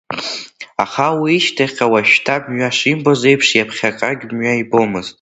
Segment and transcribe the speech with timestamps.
[0.83, 5.09] Аха уи ишьҭахьҟа уажәшьҭа мҩа шимбоз еиԥш, иаԥхьаҟагь мҩа ибомызт…